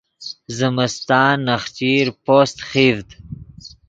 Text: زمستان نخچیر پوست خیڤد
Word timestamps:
زمستان 0.57 1.35
نخچیر 1.49 2.07
پوست 2.25 2.57
خیڤد 2.69 3.09